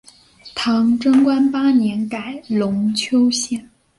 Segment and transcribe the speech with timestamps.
[0.55, 3.69] 唐贞观八年改龙丘县。